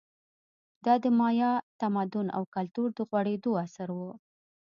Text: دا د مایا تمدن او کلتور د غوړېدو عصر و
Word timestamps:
دا 0.85 0.93
د 1.03 1.05
مایا 1.19 1.51
تمدن 1.81 2.27
او 2.37 2.43
کلتور 2.55 2.87
د 2.97 2.99
غوړېدو 3.09 3.51
عصر 3.63 3.89
و 3.93 3.99